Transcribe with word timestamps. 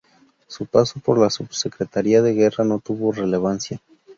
Su 0.47 0.65
paso 0.65 0.99
por 0.99 1.19
la 1.19 1.29
Subsecretaría 1.29 2.23
de 2.23 2.33
Guerra 2.33 2.63
no 2.63 2.79
tuvo 2.79 3.11
relevancia. 3.11 3.79